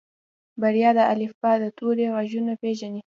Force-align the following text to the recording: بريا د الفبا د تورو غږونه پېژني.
بريا 0.61 0.89
د 0.97 0.99
الفبا 1.13 1.51
د 1.61 1.65
تورو 1.77 2.05
غږونه 2.15 2.53
پېژني. 2.61 3.01